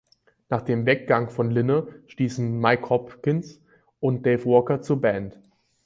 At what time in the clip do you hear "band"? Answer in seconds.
4.99-5.39